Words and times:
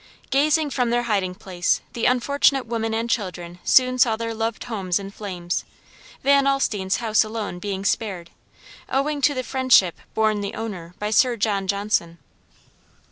Gazing 0.31 0.71
from 0.71 0.89
their 0.89 1.03
hiding 1.03 1.35
place 1.35 1.79
the 1.93 2.07
unfortunate 2.07 2.65
women 2.65 2.91
and 2.91 3.07
children 3.07 3.59
soon 3.63 3.99
saw 3.99 4.15
their 4.15 4.33
loved 4.33 4.63
homes 4.63 4.97
in 4.97 5.11
flames, 5.11 5.63
Van 6.23 6.47
Alstine's 6.47 6.95
house 6.95 7.23
alone 7.23 7.59
being 7.59 7.85
spared, 7.85 8.31
owing 8.89 9.21
to 9.21 9.35
the 9.35 9.43
friendship 9.43 9.93
borne 10.15 10.41
the 10.41 10.55
owner 10.55 10.95
by 10.97 11.11
Sir 11.11 11.35
John 11.37 11.67
Johnson. 11.67 12.17